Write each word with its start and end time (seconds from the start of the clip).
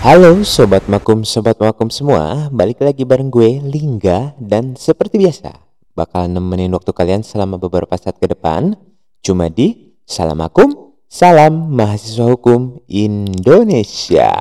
Halo 0.00 0.40
Sobat 0.48 0.88
Makum, 0.88 1.28
Sobat 1.28 1.60
Makum 1.60 1.92
semua. 1.92 2.48
Balik 2.48 2.80
lagi 2.80 3.04
bareng 3.04 3.28
gue, 3.28 3.60
Lingga. 3.60 4.32
Dan 4.40 4.72
seperti 4.72 5.20
biasa 5.20 5.52
Bakal 5.92 6.32
nemenin 6.32 6.72
waktu 6.72 6.88
kalian 6.96 7.20
selama 7.20 7.60
beberapa 7.60 7.92
saat 8.00 8.16
ke 8.16 8.24
depan. 8.24 8.80
Cuma 9.20 9.52
di 9.52 9.92
Salam 10.08 10.40
Makum, 10.40 10.96
Salam 11.04 11.76
Mahasiswa 11.76 12.32
Hukum 12.32 12.80
Indonesia. 12.88 14.32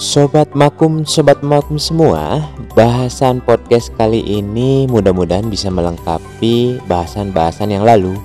Sobat 0.00 0.56
Makum, 0.56 1.04
Sobat 1.04 1.44
Makum 1.44 1.76
semua, 1.76 2.48
bahasan 2.72 3.44
podcast 3.44 3.92
kali 4.00 4.24
ini 4.24 4.88
mudah-mudahan 4.88 5.52
bisa 5.52 5.68
melengkapi 5.68 6.80
bahasan-bahasan 6.88 7.76
yang 7.76 7.84
lalu 7.84 8.16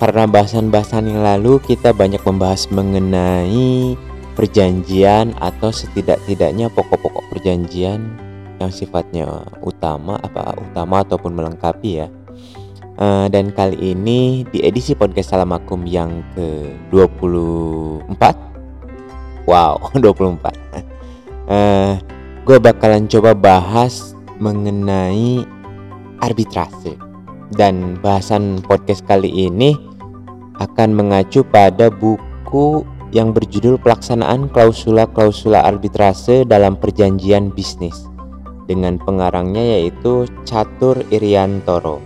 karena 0.00 0.24
bahasan-bahasan 0.24 1.12
yang 1.12 1.20
lalu 1.20 1.60
kita 1.60 1.92
banyak 1.92 2.24
membahas 2.24 2.72
mengenai 2.72 4.00
perjanjian 4.32 5.36
atau 5.36 5.68
setidak-tidaknya 5.68 6.72
pokok-pokok 6.72 7.28
perjanjian 7.28 8.16
yang 8.56 8.72
sifatnya 8.72 9.28
utama 9.60 10.16
apa 10.24 10.56
utama 10.56 11.04
ataupun 11.04 11.36
melengkapi 11.36 12.00
ya. 12.00 12.08
Uh, 12.96 13.28
dan 13.28 13.52
kali 13.52 13.76
ini 13.92 14.44
di 14.48 14.64
edisi 14.64 14.92
podcast 14.92 15.32
Salamakum 15.32 15.88
yang 15.88 16.20
ke-24 16.36 18.22
Wow, 19.48 19.88
24 19.96 20.52
uh, 21.48 21.96
Gue 22.44 22.56
bakalan 22.60 23.08
coba 23.08 23.32
bahas 23.32 24.12
mengenai 24.36 25.44
arbitrase. 26.20 26.96
Dan 27.50 27.96
bahasan 27.98 28.62
podcast 28.62 29.02
kali 29.08 29.48
ini 29.48 29.89
akan 30.60 30.92
mengacu 30.92 31.40
pada 31.40 31.88
buku 31.88 32.84
yang 33.10 33.34
berjudul 33.34 33.80
Pelaksanaan 33.80 34.52
Klausula-Klausula 34.52 35.66
Arbitrase 35.66 36.46
dalam 36.46 36.78
Perjanjian 36.78 37.50
Bisnis 37.50 38.06
dengan 38.70 39.02
pengarangnya 39.02 39.80
yaitu 39.80 40.30
Catur 40.46 41.02
Iriantoro. 41.10 41.98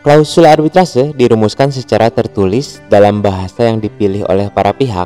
Klausula 0.00 0.56
arbitrase 0.56 1.12
dirumuskan 1.12 1.68
secara 1.68 2.08
tertulis 2.08 2.80
dalam 2.88 3.20
bahasa 3.20 3.68
yang 3.68 3.84
dipilih 3.84 4.24
oleh 4.32 4.48
para 4.48 4.72
pihak. 4.72 5.04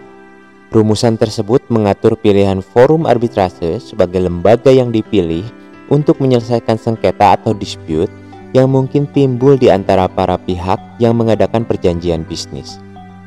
Rumusan 0.70 1.18
tersebut 1.18 1.66
mengatur 1.66 2.14
pilihan 2.14 2.62
forum 2.62 3.02
arbitrase 3.02 3.82
sebagai 3.82 4.22
lembaga 4.22 4.70
yang 4.70 4.94
dipilih 4.94 5.42
untuk 5.90 6.22
menyelesaikan 6.22 6.78
sengketa 6.78 7.34
atau 7.34 7.50
dispute 7.50 8.10
yang 8.54 8.70
mungkin 8.70 9.10
timbul 9.10 9.58
di 9.58 9.68
antara 9.68 10.06
para 10.06 10.38
pihak 10.38 10.78
yang 11.02 11.18
mengadakan 11.18 11.66
perjanjian 11.66 12.22
bisnis. 12.22 12.78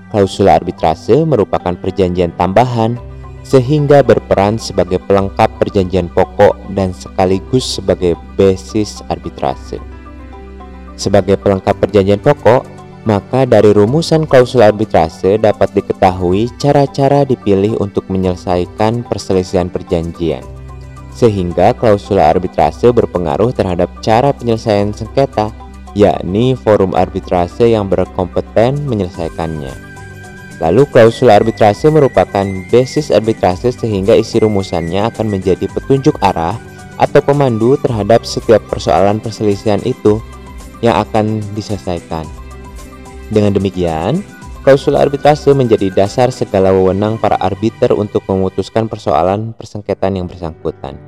Klausula 0.07 0.55
arbitrase 0.55 1.27
merupakan 1.27 1.75
perjanjian 1.75 2.31
tambahan 2.39 2.95
sehingga 3.43 3.99
berperan 4.01 4.55
sebagai 4.55 5.03
pelengkap 5.03 5.51
perjanjian 5.59 6.07
pokok 6.07 6.55
dan 6.71 6.95
sekaligus 6.95 7.77
sebagai 7.77 8.15
basis 8.39 9.03
arbitrase. 9.11 9.83
Sebagai 10.95 11.35
pelengkap 11.35 11.75
perjanjian 11.75 12.23
pokok, 12.23 12.63
maka 13.03 13.43
dari 13.43 13.75
rumusan 13.75 14.27
klausula 14.27 14.71
arbitrase 14.71 15.35
dapat 15.39 15.75
diketahui 15.75 16.51
cara-cara 16.55 17.27
dipilih 17.27 17.75
untuk 17.83 18.07
menyelesaikan 18.07 19.03
perselisihan 19.07 19.67
perjanjian 19.71 20.56
sehingga 21.17 21.73
klausula 21.73 22.29
arbitrase 22.29 22.93
berpengaruh 22.93 23.49
terhadap 23.49 23.89
cara 24.05 24.29
penyelesaian 24.37 24.93
sengketa, 24.93 25.49
yakni 25.97 26.53
forum 26.53 26.93
arbitrase 26.93 27.73
yang 27.73 27.89
berkompeten 27.89 28.85
menyelesaikannya. 28.85 29.73
Lalu 30.61 30.85
klausula 30.93 31.41
arbitrase 31.41 31.89
merupakan 31.89 32.45
basis 32.69 33.09
arbitrase 33.09 33.73
sehingga 33.73 34.13
isi 34.13 34.37
rumusannya 34.41 35.09
akan 35.09 35.25
menjadi 35.25 35.65
petunjuk 35.73 36.21
arah 36.21 36.57
atau 37.01 37.21
pemandu 37.21 37.77
terhadap 37.81 38.25
setiap 38.25 38.61
persoalan 38.69 39.17
perselisihan 39.17 39.81
itu 39.85 40.21
yang 40.85 40.97
akan 41.01 41.41
diselesaikan. 41.57 42.25
Dengan 43.33 43.57
demikian, 43.57 44.21
klausula 44.67 44.99
arbitrase 44.99 45.55
menjadi 45.55 45.87
dasar 45.95 46.27
segala 46.27 46.75
wewenang 46.75 47.15
para 47.15 47.39
arbiter 47.39 47.95
untuk 47.95 48.19
memutuskan 48.27 48.91
persoalan 48.91 49.55
persengketaan 49.55 50.19
yang 50.19 50.27
bersangkutan. 50.27 50.99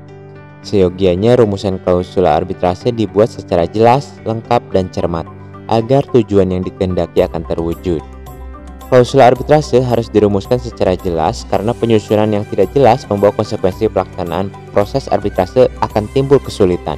Seyogianya 0.63 1.35
rumusan 1.35 1.75
klausula 1.83 2.39
arbitrase 2.39 2.95
dibuat 2.95 3.27
secara 3.27 3.67
jelas, 3.67 4.15
lengkap, 4.23 4.63
dan 4.71 4.87
cermat 4.95 5.27
agar 5.67 6.07
tujuan 6.15 6.55
yang 6.55 6.63
dikehendaki 6.63 7.19
akan 7.19 7.43
terwujud. 7.51 7.99
Klausula 8.87 9.27
arbitrase 9.27 9.83
harus 9.83 10.07
dirumuskan 10.07 10.55
secara 10.55 10.95
jelas 10.95 11.43
karena 11.51 11.75
penyusunan 11.75 12.31
yang 12.31 12.47
tidak 12.47 12.71
jelas 12.71 13.03
membawa 13.11 13.35
konsekuensi 13.43 13.91
pelaksanaan 13.91 14.55
proses 14.71 15.11
arbitrase 15.11 15.67
akan 15.83 16.07
timbul 16.15 16.39
kesulitan. 16.39 16.95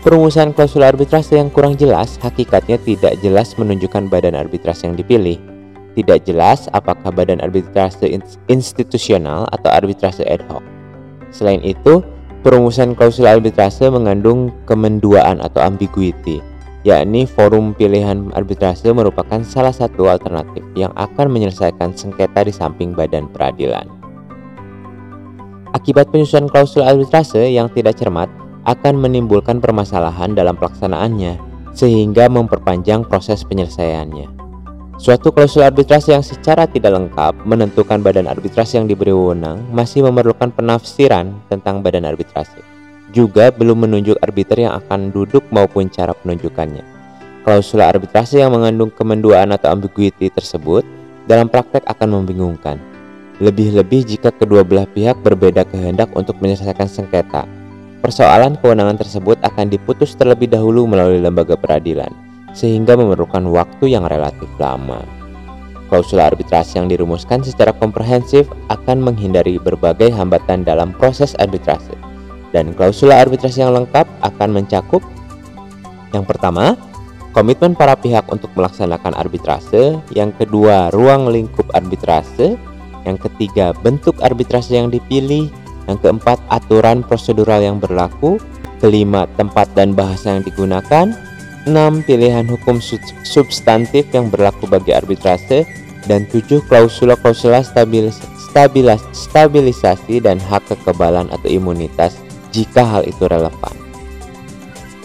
Perumusan 0.00 0.56
klausula 0.56 0.88
arbitrase 0.88 1.36
yang 1.36 1.52
kurang 1.52 1.76
jelas 1.76 2.16
hakikatnya 2.24 2.80
tidak 2.80 3.12
jelas 3.20 3.52
menunjukkan 3.60 4.08
badan 4.08 4.40
arbitrase 4.40 4.88
yang 4.88 4.96
dipilih. 4.96 5.57
Tidak 5.98 6.22
jelas 6.22 6.70
apakah 6.70 7.10
badan 7.10 7.42
arbitrase 7.42 8.06
institusional 8.46 9.50
atau 9.50 9.66
arbitrase 9.74 10.22
ad 10.22 10.46
hoc. 10.46 10.62
Selain 11.34 11.58
itu, 11.66 12.06
Perumusan 12.38 12.94
klausul 12.94 13.26
arbitrase 13.26 13.90
mengandung 13.90 14.54
kemenduaan 14.62 15.42
atau 15.42 15.58
ambiguity, 15.58 16.38
yakni 16.86 17.26
forum 17.26 17.74
pilihan 17.74 18.30
arbitrase 18.30 18.94
merupakan 18.94 19.42
salah 19.42 19.74
satu 19.74 20.06
alternatif 20.06 20.62
yang 20.78 20.94
akan 20.94 21.34
menyelesaikan 21.34 21.90
sengketa 21.98 22.46
di 22.46 22.54
samping 22.54 22.94
badan 22.94 23.26
peradilan. 23.26 23.90
Akibat 25.74 26.14
penyusunan 26.14 26.46
klausul 26.46 26.86
arbitrase 26.86 27.42
yang 27.50 27.66
tidak 27.74 27.98
cermat 27.98 28.30
akan 28.70 28.94
menimbulkan 29.02 29.58
permasalahan 29.58 30.38
dalam 30.38 30.54
pelaksanaannya, 30.54 31.42
sehingga 31.74 32.30
memperpanjang 32.30 33.02
proses 33.02 33.42
penyelesaiannya. 33.42 34.47
Suatu 34.98 35.30
klausul 35.30 35.62
arbitrase 35.62 36.10
yang 36.10 36.26
secara 36.26 36.66
tidak 36.66 36.90
lengkap 36.90 37.46
menentukan 37.46 38.02
badan 38.02 38.26
arbitrase 38.26 38.82
yang 38.82 38.90
diberi 38.90 39.14
wewenang 39.14 39.62
masih 39.70 40.02
memerlukan 40.02 40.50
penafsiran 40.50 41.38
tentang 41.46 41.86
badan 41.86 42.02
arbitrase. 42.02 42.58
Juga 43.14 43.54
belum 43.54 43.86
menunjuk 43.86 44.18
arbiter 44.18 44.66
yang 44.66 44.74
akan 44.74 45.14
duduk 45.14 45.46
maupun 45.54 45.86
cara 45.86 46.10
penunjukannya. 46.18 46.82
Klausul 47.46 47.78
arbitrase 47.78 48.42
yang 48.42 48.50
mengandung 48.50 48.90
kemenduaan 48.90 49.54
atau 49.54 49.70
ambiguity 49.70 50.34
tersebut 50.34 50.82
dalam 51.30 51.46
praktek 51.46 51.86
akan 51.86 52.18
membingungkan. 52.18 52.82
Lebih-lebih 53.38 54.02
jika 54.02 54.34
kedua 54.34 54.66
belah 54.66 54.90
pihak 54.90 55.22
berbeda 55.22 55.62
kehendak 55.70 56.10
untuk 56.18 56.42
menyelesaikan 56.42 56.90
sengketa. 56.90 57.46
Persoalan 58.02 58.58
kewenangan 58.58 58.98
tersebut 58.98 59.38
akan 59.46 59.70
diputus 59.70 60.18
terlebih 60.18 60.50
dahulu 60.50 60.90
melalui 60.90 61.22
lembaga 61.22 61.54
peradilan 61.54 62.27
sehingga 62.58 62.98
memerlukan 62.98 63.46
waktu 63.46 63.94
yang 63.94 64.10
relatif 64.10 64.50
lama. 64.58 65.06
Klausula 65.86 66.26
arbitrase 66.34 66.82
yang 66.82 66.90
dirumuskan 66.90 67.46
secara 67.46 67.70
komprehensif 67.70 68.50
akan 68.66 68.98
menghindari 68.98 69.62
berbagai 69.62 70.10
hambatan 70.10 70.66
dalam 70.66 70.90
proses 70.98 71.38
arbitrase. 71.38 71.94
Dan 72.50 72.74
klausula 72.74 73.22
arbitrase 73.22 73.62
yang 73.62 73.72
lengkap 73.72 74.04
akan 74.26 74.48
mencakup 74.52 75.00
yang 76.12 76.24
pertama, 76.24 76.76
komitmen 77.36 77.76
para 77.76 77.92
pihak 77.96 78.24
untuk 78.32 78.48
melaksanakan 78.56 79.12
arbitrase, 79.16 80.00
yang 80.12 80.32
kedua, 80.32 80.88
ruang 80.92 81.28
lingkup 81.28 81.68
arbitrase, 81.76 82.56
yang 83.04 83.20
ketiga, 83.20 83.76
bentuk 83.84 84.16
arbitrase 84.24 84.76
yang 84.76 84.88
dipilih, 84.88 85.52
yang 85.88 85.98
keempat, 86.00 86.40
aturan 86.48 87.04
prosedural 87.04 87.60
yang 87.60 87.76
berlaku, 87.80 88.40
kelima, 88.80 89.28
tempat 89.36 89.68
dan 89.76 89.92
bahasa 89.92 90.36
yang 90.36 90.44
digunakan, 90.44 91.12
6 91.66 92.06
pilihan 92.06 92.46
hukum 92.46 92.78
substantif 93.26 94.06
yang 94.14 94.30
berlaku 94.30 94.70
bagi 94.70 94.94
arbitrase 94.94 95.66
dan 96.06 96.28
7 96.30 96.62
klausula-klausula 96.70 97.64
stabilis 97.66 98.22
stabilis 98.48 99.02
stabilisasi 99.12 100.22
dan 100.22 100.38
hak 100.38 100.64
kekebalan 100.70 101.28
atau 101.28 101.48
imunitas 101.50 102.16
jika 102.54 102.82
hal 102.82 103.02
itu 103.04 103.28
relevan. 103.28 103.74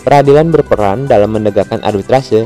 Peradilan 0.04 0.52
berperan 0.52 1.08
dalam 1.08 1.32
menegakkan 1.32 1.80
arbitrase. 1.80 2.44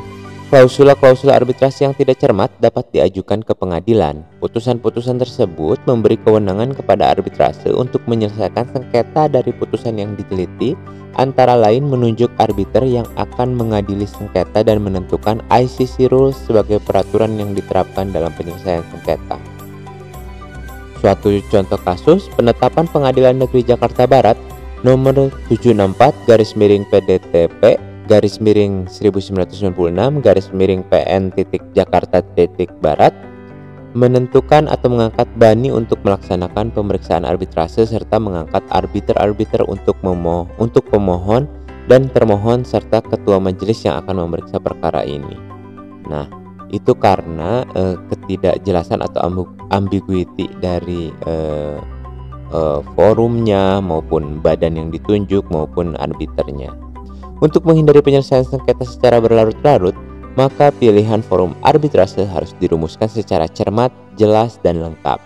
Klausula-klausula 0.47 1.35
arbitrase 1.35 1.83
yang 1.83 1.91
tidak 1.91 2.23
cermat 2.23 2.47
dapat 2.63 2.87
diajukan 2.95 3.43
ke 3.43 3.51
pengadilan. 3.51 4.23
Putusan-putusan 4.39 5.19
tersebut 5.19 5.75
memberi 5.83 6.15
kewenangan 6.23 6.71
kepada 6.71 7.11
arbitrase 7.11 7.67
untuk 7.67 7.99
menyelesaikan 8.07 8.63
sengketa 8.71 9.27
dari 9.27 9.51
putusan 9.51 9.99
yang 9.99 10.15
diteliti 10.15 10.71
antara 11.19 11.59
lain 11.59 11.91
menunjuk 11.91 12.31
arbiter 12.39 12.79
yang 12.87 13.03
akan 13.19 13.59
mengadili 13.59 14.07
sengketa 14.07 14.63
dan 14.63 14.79
menentukan 14.79 15.43
ICC 15.51 16.07
rules 16.15 16.39
sebagai 16.39 16.79
peraturan 16.79 17.35
yang 17.35 17.51
diterapkan 17.51 18.15
dalam 18.15 18.31
penyelesaian 18.31 18.87
sengketa. 18.87 19.35
Suatu 21.03 21.43
contoh 21.51 21.79
kasus 21.83 22.31
penetapan 22.39 22.87
Pengadilan 22.87 23.35
Negeri 23.35 23.67
Jakarta 23.67 24.07
Barat 24.07 24.39
nomor 24.87 25.27
764 25.51 26.23
garis 26.23 26.55
miring 26.55 26.87
PDTP 26.87 27.75
garis 28.07 28.39
miring 28.39 28.87
1996 28.87 30.23
garis 30.23 30.47
miring 30.55 30.81
PN 30.87 31.29
titik 31.35 31.61
Jakarta 31.75 32.23
titik 32.33 32.71
Barat 32.79 33.11
menentukan 33.91 34.67
atau 34.71 34.93
mengangkat 34.93 35.27
bani 35.35 35.73
untuk 35.73 35.99
melaksanakan 36.07 36.71
pemeriksaan 36.71 37.27
arbitrase 37.27 37.83
serta 37.83 38.19
mengangkat 38.19 38.63
arbiter-arbiter 38.71 39.67
untuk 39.67 39.99
memoh 40.05 40.47
untuk 40.59 40.87
pemohon 40.87 41.49
dan 41.87 42.11
termohon 42.11 42.67
serta 42.67 42.99
ketua 43.03 43.39
majelis 43.39 43.83
yang 43.87 43.99
akan 44.03 44.27
memeriksa 44.27 44.59
perkara 44.59 45.07
ini. 45.07 45.39
Nah, 46.11 46.27
itu 46.71 46.91
karena 46.99 47.63
uh, 47.75 47.95
ketidakjelasan 48.11 48.99
atau 48.99 49.47
ambiguity 49.71 50.51
dari 50.59 51.15
uh, 51.23 51.79
uh, 52.51 52.79
forumnya 52.95 53.79
maupun 53.79 54.43
badan 54.43 54.75
yang 54.75 54.89
ditunjuk 54.91 55.47
maupun 55.47 55.95
arbiternya. 55.95 56.75
Untuk 57.37 57.69
menghindari 57.69 58.01
penyelesaian 58.01 58.45
sengketa 58.45 58.81
secara 58.81 59.21
berlarut-larut, 59.21 59.93
maka 60.37 60.69
pilihan 60.69 61.21
forum 61.25 61.57
arbitrase 61.65 62.25
harus 62.25 62.53
dirumuskan 62.61 63.09
secara 63.09 63.49
cermat, 63.49 63.89
jelas, 64.17 64.61
dan 64.61 64.81
lengkap. 64.81 65.17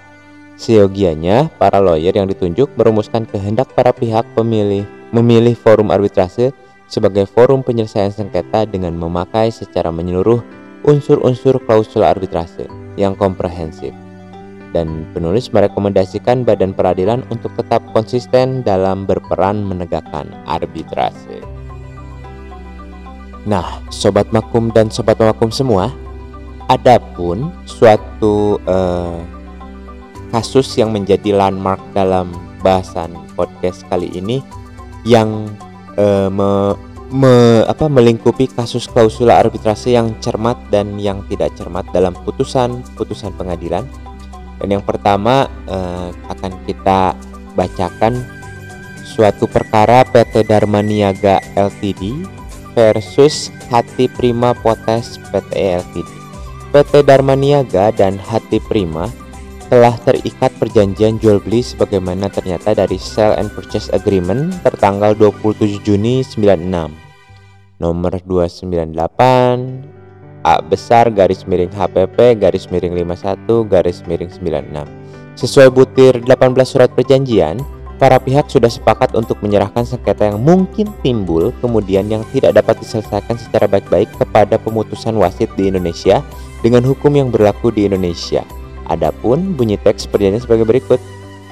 Seyogianya, 0.55 1.51
para 1.59 1.83
lawyer 1.83 2.15
yang 2.15 2.31
ditunjuk 2.31 2.71
merumuskan 2.79 3.27
kehendak 3.27 3.71
para 3.75 3.91
pihak 3.91 4.23
pemilih 4.35 4.87
memilih 5.11 5.55
forum 5.55 5.91
arbitrase 5.91 6.55
sebagai 6.87 7.27
forum 7.27 7.63
penyelesaian 7.63 8.11
sengketa 8.11 8.67
dengan 8.67 8.95
memakai 8.95 9.51
secara 9.51 9.91
menyeluruh 9.91 10.39
unsur-unsur 10.87 11.59
klausul 11.67 12.03
arbitrase 12.07 12.67
yang 12.95 13.15
komprehensif. 13.15 13.91
Dan 14.71 15.03
penulis 15.11 15.51
merekomendasikan 15.51 16.47
badan 16.47 16.71
peradilan 16.71 17.27
untuk 17.27 17.51
tetap 17.59 17.83
konsisten 17.91 18.63
dalam 18.63 19.03
berperan 19.03 19.67
menegakkan 19.67 20.31
arbitrase. 20.47 21.50
Nah, 23.41 23.81
sobat 23.89 24.29
makum 24.29 24.69
dan 24.69 24.93
sobat 24.93 25.17
makum 25.17 25.49
semua, 25.49 25.89
adapun 26.69 27.49
suatu 27.65 28.61
eh, 28.69 29.19
kasus 30.29 30.77
yang 30.77 30.93
menjadi 30.93 31.33
landmark 31.33 31.81
dalam 31.97 32.29
bahasan 32.61 33.17
podcast 33.33 33.81
kali 33.89 34.13
ini 34.13 34.45
yang 35.01 35.49
eh, 35.97 36.29
me, 36.29 36.77
me, 37.09 37.65
apa, 37.65 37.89
melingkupi 37.89 38.45
kasus 38.45 38.85
klausula 38.85 39.41
arbitrase 39.41 39.89
yang 39.89 40.13
cermat 40.21 40.55
dan 40.69 41.01
yang 41.01 41.25
tidak 41.25 41.49
cermat 41.57 41.89
dalam 41.89 42.13
putusan-putusan 42.21 43.33
pengadilan. 43.41 43.89
Dan 44.61 44.77
yang 44.77 44.85
pertama 44.85 45.49
eh, 45.65 46.09
akan 46.29 46.53
kita 46.69 47.17
bacakan 47.57 48.21
suatu 49.01 49.49
perkara 49.49 50.05
PT 50.05 50.45
Dharma 50.45 50.85
Niaga 50.85 51.41
Ltd 51.57 52.40
versus 52.73 53.51
Hati 53.67 54.07
Prima 54.11 54.55
Potes 54.55 55.19
PT 55.31 55.51
Ltd. 55.55 56.09
PT 56.71 57.03
Dharma 57.03 57.35
Niaga 57.35 57.91
dan 57.91 58.15
Hati 58.15 58.63
Prima 58.63 59.11
telah 59.71 59.95
terikat 60.03 60.51
perjanjian 60.59 61.15
jual 61.19 61.39
beli 61.39 61.63
sebagaimana 61.63 62.27
ternyata 62.27 62.75
dari 62.75 62.99
Sell 62.99 63.39
and 63.39 63.47
Purchase 63.55 63.87
Agreement 63.95 64.51
tertanggal 64.67 65.15
27 65.15 65.79
Juni 65.87 66.27
96 66.27 66.91
nomor 67.79 68.11
298 68.19 68.91
A 70.43 70.59
besar 70.59 71.07
garis 71.13 71.45
miring 71.47 71.71
HPP 71.71 72.35
garis 72.35 72.67
miring 72.67 72.99
51 72.99 73.71
garis 73.71 74.03
miring 74.03 74.27
96 74.27 75.39
sesuai 75.39 75.71
butir 75.71 76.19
18 76.19 76.51
surat 76.67 76.91
perjanjian 76.91 77.63
para 78.01 78.17
pihak 78.17 78.49
sudah 78.49 78.73
sepakat 78.73 79.13
untuk 79.13 79.37
menyerahkan 79.45 79.85
sengketa 79.85 80.33
yang 80.33 80.41
mungkin 80.41 80.89
timbul 81.05 81.53
kemudian 81.61 82.09
yang 82.09 82.25
tidak 82.33 82.57
dapat 82.57 82.81
diselesaikan 82.81 83.37
secara 83.37 83.69
baik-baik 83.69 84.09
kepada 84.17 84.57
pemutusan 84.57 85.13
wasit 85.21 85.53
di 85.53 85.69
Indonesia 85.69 86.25
dengan 86.65 86.81
hukum 86.81 87.13
yang 87.13 87.29
berlaku 87.29 87.69
di 87.69 87.85
Indonesia. 87.85 88.41
Adapun 88.89 89.53
bunyi 89.53 89.77
teks 89.77 90.09
perjanjian 90.09 90.41
sebagai 90.41 90.65
berikut. 90.65 90.97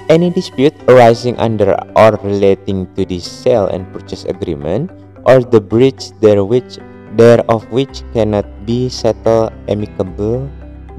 Any 0.10 0.34
dispute 0.34 0.74
arising 0.90 1.38
under 1.38 1.78
or 1.94 2.18
relating 2.26 2.90
to 2.98 3.06
the 3.06 3.22
sale 3.22 3.70
and 3.70 3.86
purchase 3.94 4.26
agreement 4.26 4.90
or 5.30 5.46
the 5.46 5.62
breach 5.62 6.10
which 6.26 6.82
thereof 7.14 7.62
which 7.70 8.02
cannot 8.10 8.50
be 8.66 8.90
settled 8.90 9.54
amicable 9.70 10.50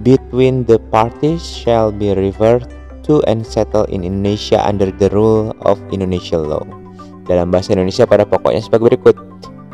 between 0.07 0.63
the 0.71 0.79
parties 0.95 1.43
shall 1.43 1.91
be 1.91 2.15
reversed 2.15 2.71
to 3.11 3.19
and 3.27 3.43
settle 3.43 3.83
in 3.91 4.07
Indonesia 4.07 4.63
under 4.63 4.95
the 4.95 5.11
rule 5.11 5.51
of 5.67 5.83
Indonesia 5.91 6.39
law. 6.39 6.63
Dalam 7.27 7.51
bahasa 7.51 7.75
Indonesia 7.75 8.07
pada 8.07 8.23
pokoknya 8.23 8.63
sebagai 8.63 8.95
berikut. 8.95 9.19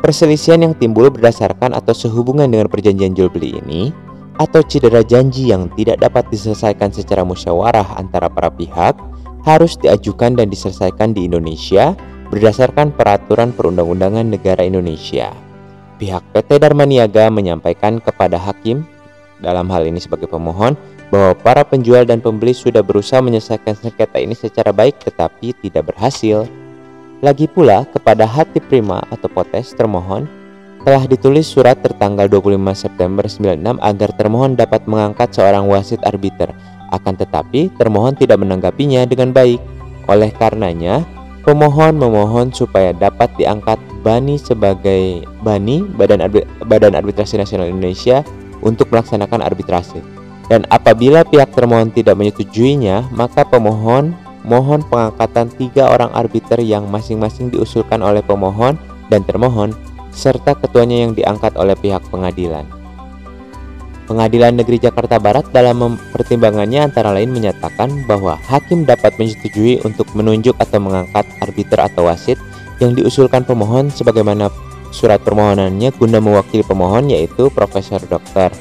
Perselisihan 0.01 0.65
yang 0.65 0.73
timbul 0.73 1.13
berdasarkan 1.13 1.77
atau 1.77 1.93
sehubungan 1.93 2.49
dengan 2.49 2.65
perjanjian 2.65 3.13
jual 3.13 3.29
beli 3.29 3.61
ini 3.61 3.93
atau 4.41 4.61
cedera 4.61 5.01
janji 5.01 5.49
yang 5.49 5.69
tidak 5.73 6.01
dapat 6.01 6.25
diselesaikan 6.29 6.93
secara 6.93 7.25
musyawarah 7.25 7.97
antara 7.97 8.29
para 8.29 8.53
pihak 8.53 8.93
harus 9.45 9.73
diajukan 9.81 10.37
dan 10.37 10.49
diselesaikan 10.53 11.13
di 11.17 11.25
Indonesia 11.25 11.97
berdasarkan 12.29 12.93
peraturan 12.93 13.53
perundang-undangan 13.53 14.29
negara 14.29 14.61
Indonesia. 14.61 15.33
Pihak 15.97 16.21
PT 16.29 16.61
Dharma 16.61 16.85
Niaga 16.85 17.33
menyampaikan 17.33 17.97
kepada 17.97 18.37
hakim 18.37 18.85
dalam 19.41 19.65
hal 19.73 19.85
ini 19.89 19.97
sebagai 19.97 20.29
pemohon 20.29 20.77
bahwa 21.07 21.33
para 21.39 21.63
penjual 21.63 22.03
dan 22.03 22.19
pembeli 22.19 22.51
sudah 22.51 22.83
berusaha 22.83 23.23
menyelesaikan 23.23 23.79
sengketa 23.79 24.19
ini 24.19 24.35
secara 24.35 24.75
baik 24.75 24.99
tetapi 25.03 25.55
tidak 25.63 25.93
berhasil. 25.93 26.43
Lagi 27.23 27.49
pula 27.49 27.87
kepada 27.89 28.29
hati 28.29 28.61
prima 28.61 29.01
atau 29.09 29.25
potes 29.31 29.73
termohon 29.73 30.29
telah 30.85 31.03
ditulis 31.03 31.49
surat 31.49 31.75
tertanggal 31.83 32.29
25 32.31 32.55
September 32.71 33.25
96 33.25 33.81
agar 33.81 34.09
termohon 34.15 34.53
dapat 34.55 34.85
mengangkat 34.85 35.33
seorang 35.33 35.65
wasit 35.67 35.99
arbiter. 36.05 36.53
Akan 36.95 37.19
tetapi 37.19 37.73
termohon 37.75 38.15
tidak 38.15 38.39
menanggapinya 38.39 39.03
dengan 39.03 39.35
baik. 39.35 39.59
Oleh 40.07 40.31
karenanya, 40.31 41.03
pemohon 41.43 41.99
memohon 41.99 42.55
supaya 42.55 42.95
dapat 42.95 43.27
diangkat 43.35 43.75
Bani 43.99 44.39
sebagai 44.39 45.27
Bani 45.43 45.83
Badan, 45.83 46.23
Badan 46.63 46.95
Arbitrasi 46.95 47.35
Nasional 47.35 47.67
Indonesia 47.67 48.23
untuk 48.63 48.87
melaksanakan 48.87 49.43
arbitrase. 49.43 50.16
Dan 50.47 50.63
apabila 50.71 51.27
pihak 51.27 51.51
termohon 51.51 51.91
tidak 51.91 52.15
menyetujuinya, 52.15 53.11
maka 53.11 53.43
pemohon 53.43 54.15
mohon 54.47 54.79
pengangkatan 54.87 55.51
tiga 55.59 55.91
orang 55.91 56.07
arbiter 56.15 56.63
yang 56.63 56.87
masing-masing 56.87 57.51
diusulkan 57.51 57.99
oleh 57.99 58.23
pemohon 58.23 58.79
dan 59.11 59.27
termohon, 59.27 59.75
serta 60.15 60.55
ketuanya 60.55 61.03
yang 61.03 61.11
diangkat 61.11 61.51
oleh 61.59 61.75
pihak 61.75 61.99
pengadilan. 62.07 62.63
Pengadilan 64.07 64.55
Negeri 64.55 64.79
Jakarta 64.79 65.19
Barat 65.19 65.51
dalam 65.51 65.99
pertimbangannya 66.15 66.87
antara 66.87 67.11
lain 67.11 67.27
menyatakan 67.27 68.07
bahwa 68.07 68.39
hakim 68.47 68.87
dapat 68.87 69.19
menyetujui 69.19 69.83
untuk 69.83 70.07
menunjuk 70.15 70.55
atau 70.63 70.79
mengangkat 70.79 71.27
arbiter 71.43 71.83
atau 71.83 72.07
wasit 72.07 72.39
yang 72.79 72.95
diusulkan 72.95 73.43
pemohon 73.43 73.91
sebagaimana 73.91 74.47
surat 74.95 75.19
permohonannya 75.19 75.91
guna 75.91 76.23
mewakili 76.23 76.63
pemohon 76.63 77.11
yaitu 77.11 77.51
Profesor 77.51 77.99
Dr. 77.99 78.55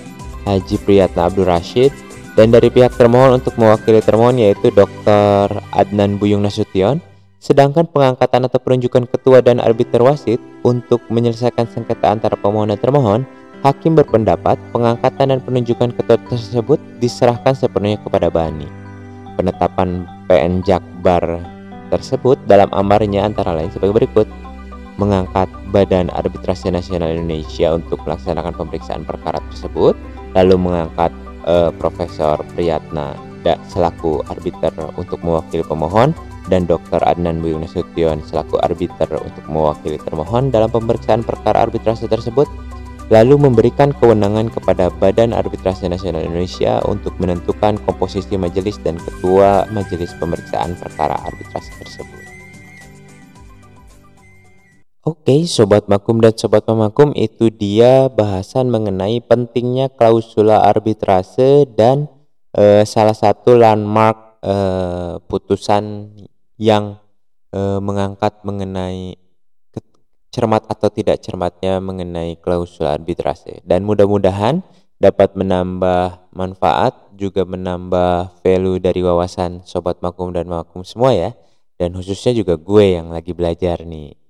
Haji 0.46 0.78
Priyatna 0.86 1.26
Abdul 1.26 1.50
Rashid. 1.50 1.90
Dan 2.38 2.52
dari 2.52 2.68
pihak 2.68 2.94
termohon 2.94 3.40
untuk 3.40 3.56
mewakili 3.58 3.98
termohon 3.98 4.36
yaitu 4.38 4.68
Dr. 4.70 5.50
Adnan 5.74 6.20
Buyung 6.20 6.44
Nasution. 6.44 7.02
Sedangkan 7.42 7.86
pengangkatan 7.88 8.46
atau 8.46 8.58
penunjukan 8.62 9.08
ketua 9.10 9.42
dan 9.42 9.58
arbiter 9.58 10.02
wasit 10.02 10.40
untuk 10.66 11.02
menyelesaikan 11.08 11.68
sengketa 11.70 12.10
antara 12.10 12.34
pemohon 12.34 12.74
dan 12.74 12.80
termohon 12.80 13.20
hakim 13.64 13.96
berpendapat 13.96 14.60
pengangkatan 14.70 15.32
dan 15.32 15.40
penunjukan 15.40 15.90
ketua 15.94 16.18
tersebut 16.30 16.78
diserahkan 17.02 17.54
sepenuhnya 17.56 17.98
kepada 18.02 18.28
Bani. 18.28 18.68
Penetapan 19.34 20.04
PN 20.30 20.62
Jakbar 20.62 21.40
tersebut 21.90 22.40
dalam 22.50 22.70
amarnya 22.74 23.24
antara 23.26 23.54
lain 23.54 23.70
sebagai 23.72 23.96
berikut. 24.04 24.28
Mengangkat 24.96 25.52
Badan 25.76 26.08
Arbitrasi 26.08 26.72
Nasional 26.72 27.12
Indonesia 27.12 27.76
untuk 27.76 28.00
melaksanakan 28.08 28.56
pemeriksaan 28.56 29.04
perkara 29.04 29.36
tersebut 29.52 29.92
lalu 30.36 30.54
mengangkat 30.60 31.10
uh, 31.48 31.72
Profesor 31.80 32.36
Priyatna 32.52 33.16
selaku 33.70 34.26
arbiter 34.26 34.74
untuk 34.98 35.22
mewakili 35.22 35.62
pemohon 35.62 36.10
dan 36.50 36.66
Dr. 36.66 36.98
Adnan 37.06 37.38
Buyung 37.38 37.62
Nasution 37.62 38.18
selaku 38.26 38.58
arbiter 38.58 39.06
untuk 39.22 39.44
mewakili 39.46 40.02
termohon 40.02 40.50
dalam 40.50 40.66
pemeriksaan 40.66 41.22
perkara 41.22 41.62
arbitrase 41.62 42.10
tersebut 42.10 42.50
lalu 43.06 43.38
memberikan 43.38 43.94
kewenangan 43.94 44.50
kepada 44.50 44.90
Badan 44.90 45.30
Arbitrasi 45.30 45.86
Nasional 45.86 46.26
Indonesia 46.26 46.82
untuk 46.90 47.14
menentukan 47.22 47.78
komposisi 47.86 48.34
majelis 48.34 48.82
dan 48.82 48.98
ketua 48.98 49.70
majelis 49.70 50.10
pemeriksaan 50.18 50.74
perkara 50.74 51.14
arbitrase 51.22 51.70
tersebut. 51.78 52.35
Oke, 55.06 55.46
sobat 55.46 55.86
makum 55.86 56.18
dan 56.18 56.34
sobat 56.34 56.66
pemakum, 56.66 57.14
itu 57.14 57.46
dia 57.46 58.10
bahasan 58.10 58.66
mengenai 58.74 59.22
pentingnya 59.22 59.86
klausula 59.86 60.66
arbitrase 60.66 61.62
dan 61.78 62.10
e, 62.50 62.82
salah 62.82 63.14
satu 63.14 63.54
landmark 63.54 64.42
e, 64.42 64.54
putusan 65.30 66.10
yang 66.58 66.98
e, 67.54 67.78
mengangkat 67.78 68.42
mengenai 68.42 69.14
cermat 70.34 70.66
atau 70.66 70.90
tidak 70.90 71.22
cermatnya 71.22 71.78
mengenai 71.78 72.34
klausul 72.42 72.90
arbitrase. 72.90 73.62
Dan 73.62 73.86
mudah-mudahan 73.86 74.66
dapat 74.98 75.38
menambah 75.38 76.34
manfaat 76.34 77.14
juga 77.14 77.46
menambah 77.46 78.42
value 78.42 78.82
dari 78.82 79.06
wawasan 79.06 79.62
sobat 79.62 80.02
makum 80.02 80.34
dan 80.34 80.50
makum 80.50 80.82
semua 80.82 81.14
ya. 81.14 81.30
Dan 81.78 81.94
khususnya 81.94 82.34
juga 82.34 82.58
gue 82.58 82.98
yang 82.98 83.14
lagi 83.14 83.30
belajar 83.30 83.86
nih 83.86 84.25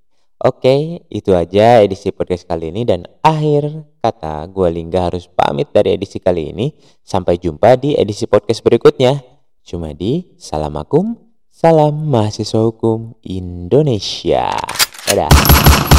oke 0.47 1.03
itu 1.11 1.31
aja 1.35 1.83
edisi 1.83 2.15
podcast 2.15 2.47
kali 2.47 2.71
ini 2.71 2.87
dan 2.87 3.05
akhir 3.21 3.83
kata 3.99 4.47
gue 4.47 4.69
Lingga 4.71 5.11
harus 5.11 5.27
pamit 5.27 5.67
dari 5.75 5.99
edisi 5.99 6.23
kali 6.23 6.55
ini. 6.55 6.73
Sampai 7.03 7.43
jumpa 7.43 7.75
di 7.75 7.99
edisi 7.99 8.31
podcast 8.31 8.63
berikutnya. 8.63 9.19
Cuma 9.67 9.91
di 9.91 10.39
salam 10.39 10.79
makum 10.79 11.19
salam 11.51 12.07
mahasiswa 12.07 12.63
hukum 12.71 13.19
Indonesia. 13.27 14.55
Dadah 15.11 15.96